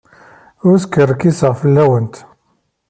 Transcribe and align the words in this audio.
Ur 0.67 0.75
skerkiseɣ 0.83 1.53
fell-awent. 1.61 2.15